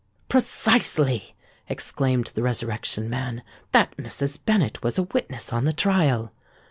"Precisely!" 0.29 1.35
exclaimed 1.69 2.31
the 2.33 2.41
Resurrection 2.41 3.07
Man. 3.07 3.43
"That 3.71 3.95
Mrs. 3.97 4.39
Bennet 4.43 4.81
was 4.81 4.97
a 4.97 5.03
witness 5.03 5.53
on 5.53 5.65
the 5.65 5.73
trial. 5.73 6.31